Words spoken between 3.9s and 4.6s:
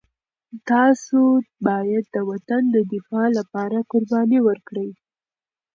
قرباني